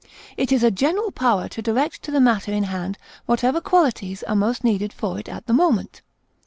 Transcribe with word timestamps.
It 0.35 0.51
is 0.51 0.63
a 0.63 0.71
general 0.71 1.11
power 1.11 1.47
to 1.49 1.61
direct 1.61 2.01
to 2.01 2.09
the 2.11 2.19
matter 2.19 2.51
in 2.51 2.63
hand 2.63 2.97
whatever 3.27 3.61
qualities 3.61 4.23
are 4.23 4.35
most 4.35 4.63
needed 4.63 4.91
for 4.91 5.19
it 5.19 5.29
at 5.29 5.45
the 5.45 5.53
moment. 5.53 6.01